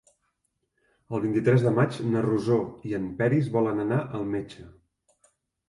El 1.17 1.21
vint-i-tres 1.25 1.65
de 1.65 1.73
maig 1.75 1.99
na 2.15 2.25
Rosó 2.27 2.59
i 2.89 2.95
en 3.01 3.07
Peris 3.21 3.53
volen 3.59 3.85
anar 3.87 4.03
al 4.21 4.29
metge. 4.35 4.69